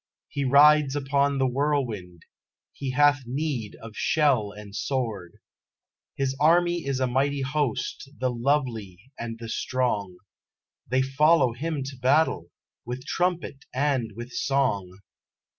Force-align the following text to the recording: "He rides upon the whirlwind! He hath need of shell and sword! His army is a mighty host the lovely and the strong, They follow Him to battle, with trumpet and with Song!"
"He 0.29 0.45
rides 0.45 0.95
upon 0.95 1.37
the 1.37 1.45
whirlwind! 1.45 2.23
He 2.73 2.89
hath 2.89 3.21
need 3.27 3.75
of 3.83 3.95
shell 3.95 4.51
and 4.51 4.75
sword! 4.75 5.33
His 6.15 6.35
army 6.39 6.87
is 6.87 6.99
a 6.99 7.05
mighty 7.05 7.41
host 7.43 8.09
the 8.17 8.31
lovely 8.31 9.11
and 9.19 9.37
the 9.37 9.47
strong, 9.47 10.17
They 10.87 11.03
follow 11.03 11.53
Him 11.53 11.83
to 11.83 11.95
battle, 11.97 12.49
with 12.83 13.05
trumpet 13.05 13.65
and 13.75 14.13
with 14.15 14.31
Song!" 14.31 15.01